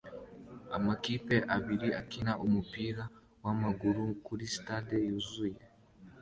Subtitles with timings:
[0.77, 3.03] Amakipe abiri akina umupira
[3.43, 5.61] wamaguru kuri stade yuzuye